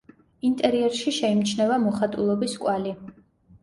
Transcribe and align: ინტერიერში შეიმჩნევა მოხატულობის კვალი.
ინტერიერში 0.49 1.15
შეიმჩნევა 1.19 1.79
მოხატულობის 1.87 2.61
კვალი. 2.67 3.01